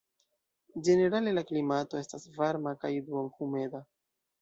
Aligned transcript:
Ĝenerale 0.87 1.35
la 1.39 1.45
klimato 1.51 2.01
estas 2.01 2.27
varma 2.41 2.77
kaj 2.85 2.95
duonhumeda. 3.11 3.89